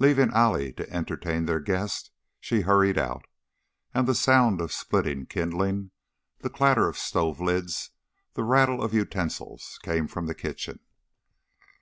Leaving 0.00 0.32
Allie 0.32 0.72
to 0.72 0.90
entertain 0.92 1.44
their 1.46 1.60
guest, 1.60 2.10
she 2.40 2.62
hurried 2.62 2.98
out, 2.98 3.24
and 3.94 4.08
the 4.08 4.16
sound 4.16 4.60
of 4.60 4.72
splitting 4.72 5.26
kindling, 5.26 5.92
the 6.40 6.50
clatter 6.50 6.88
of 6.88 6.98
stove 6.98 7.40
lids, 7.40 7.90
the 8.34 8.42
rattle 8.42 8.82
of 8.82 8.92
utensils 8.92 9.78
came 9.84 10.08
from 10.08 10.26
the 10.26 10.34
kitchen. 10.34 10.80